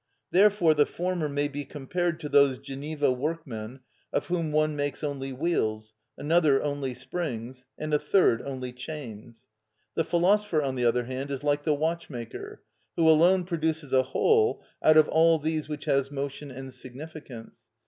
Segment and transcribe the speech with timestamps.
[0.31, 3.81] Therefore the former may be compared to those Geneva workmen
[4.11, 9.45] of whom one makes only wheels, another only springs, and a third only chains.
[9.93, 12.63] The philosopher, on the other hand, is like the watchmaker,
[12.95, 17.59] who alone produces a whole out of all these which has motion and significance.